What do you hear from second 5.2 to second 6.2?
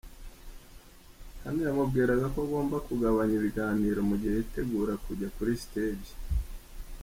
kuri stage.